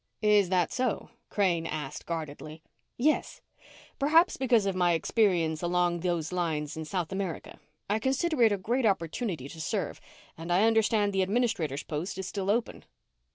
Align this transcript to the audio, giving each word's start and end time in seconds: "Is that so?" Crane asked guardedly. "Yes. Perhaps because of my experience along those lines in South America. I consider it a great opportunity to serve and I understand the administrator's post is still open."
"Is 0.23 0.49
that 0.49 0.71
so?" 0.73 1.09
Crane 1.29 1.67
asked 1.67 2.07
guardedly. 2.07 2.63
"Yes. 2.97 3.39
Perhaps 3.99 4.35
because 4.35 4.65
of 4.65 4.75
my 4.75 4.93
experience 4.93 5.61
along 5.61 5.99
those 5.99 6.31
lines 6.31 6.75
in 6.75 6.85
South 6.85 7.11
America. 7.11 7.59
I 7.87 7.99
consider 7.99 8.41
it 8.41 8.51
a 8.51 8.57
great 8.57 8.83
opportunity 8.87 9.47
to 9.47 9.61
serve 9.61 10.01
and 10.35 10.51
I 10.51 10.63
understand 10.63 11.13
the 11.13 11.21
administrator's 11.21 11.83
post 11.83 12.17
is 12.17 12.25
still 12.27 12.49
open." 12.49 12.83